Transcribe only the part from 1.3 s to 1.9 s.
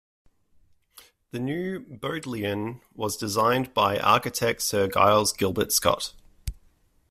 New